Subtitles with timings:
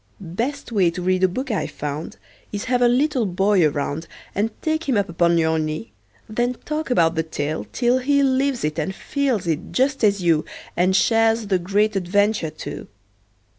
[0.35, 2.17] Best way to read a book I've found
[2.51, 5.91] Is have a little boy around And take him up upon your knee;
[6.27, 10.43] Then talk about the tale, till he Lives it and feels it, just as you,
[10.75, 12.87] And shares the great adventure, too.